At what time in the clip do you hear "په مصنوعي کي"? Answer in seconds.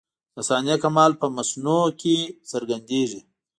1.21-2.15